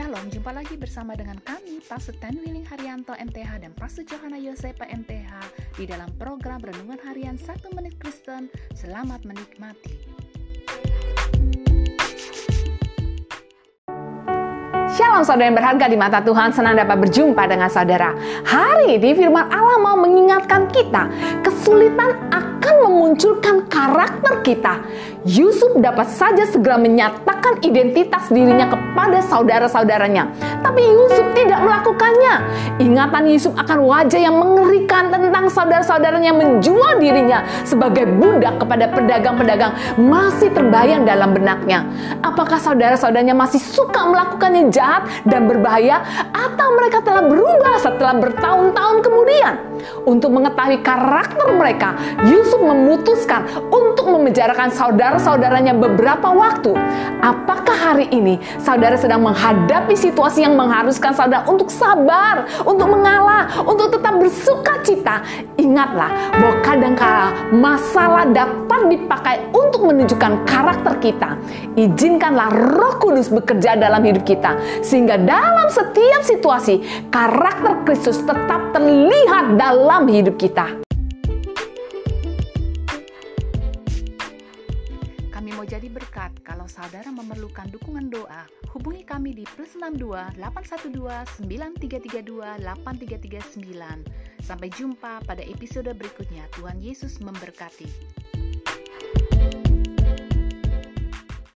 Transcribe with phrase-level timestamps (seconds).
[0.00, 4.88] Shalom, jumpa lagi bersama dengan kami, Pastor Ten Willing Haryanto MTH dan Pastor Johanna Yosepa
[4.88, 5.28] MTH
[5.76, 8.48] di dalam program Renungan Harian 1 Menit Kristen.
[8.72, 9.92] Selamat menikmati.
[14.96, 18.16] Shalom saudara yang berharga di mata Tuhan, senang dapat berjumpa dengan saudara.
[18.48, 21.12] Hari ini firman Allah mau mengingatkan kita,
[21.44, 24.80] kesulitan akan memunculkan karakter kita.
[25.28, 30.30] Yusuf dapat saja segera menyatakan identitas dirinya kepada saudara-saudaranya.
[30.62, 32.34] Tapi Yusuf tidak melakukannya.
[32.78, 40.54] Ingatan Yusuf akan wajah yang mengerikan tentang saudara-saudaranya menjual dirinya sebagai budak kepada pedagang-pedagang masih
[40.54, 41.82] terbayang dalam benaknya.
[42.22, 49.69] Apakah saudara-saudaranya masih suka melakukannya jahat dan berbahaya atau mereka telah berubah setelah bertahun-tahun kemudian?
[50.04, 56.72] Untuk mengetahui karakter mereka, Yusuf memutuskan untuk memenjarakan saudara-saudaranya beberapa waktu.
[57.20, 63.92] Apakah hari ini saudara sedang menghadapi situasi yang mengharuskan saudara untuk sabar, untuk mengalah, untuk
[63.92, 65.22] tetap bersuka cita?
[65.60, 71.30] Ingatlah bahwa kadangkala masalah dapat dipakai untuk menunjukkan karakter kita.
[71.76, 79.56] Izinkanlah Roh Kudus bekerja dalam hidup kita sehingga dalam setiap situasi karakter Kristus tetap terlihat
[79.70, 80.82] dalam hidup kita.
[85.30, 86.34] Kami mau jadi berkat.
[86.42, 94.42] Kalau saudara memerlukan dukungan doa, hubungi kami di plus 62 812 9332 8339.
[94.42, 96.50] Sampai jumpa pada episode berikutnya.
[96.50, 97.86] Tuhan Yesus memberkati.